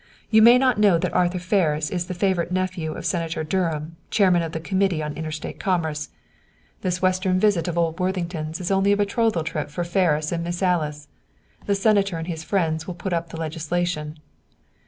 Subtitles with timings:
[0.31, 4.41] You may not know that Arthur Ferris is the favorite nephew of Senator Durham, Chairman
[4.41, 6.09] of the Committee on Interstate Commerce.
[6.81, 10.63] "This Western visit of old Worthington's is only a betrothal trip for Ferris and Miss
[10.63, 11.07] Alice.
[11.67, 14.17] The Senator and his friends will put up the legislation.